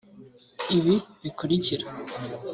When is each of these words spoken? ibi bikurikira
ibi 0.77 0.95
bikurikira 1.23 1.85